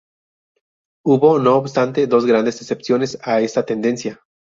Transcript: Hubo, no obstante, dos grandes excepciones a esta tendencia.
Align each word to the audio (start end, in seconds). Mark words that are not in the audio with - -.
Hubo, 1.05 1.37
no 1.37 1.55
obstante, 1.57 2.07
dos 2.07 2.25
grandes 2.25 2.59
excepciones 2.59 3.19
a 3.21 3.39
esta 3.41 3.67
tendencia. 3.67 4.19